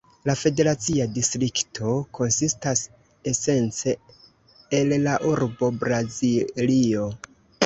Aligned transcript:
La 0.27 0.33
federacia 0.43 1.05
distrikto 1.17 1.91
konsistas 2.19 2.81
esence 3.33 3.95
el 4.79 4.95
la 5.05 5.15
urbo 5.35 5.71
Braziljo. 5.85 7.07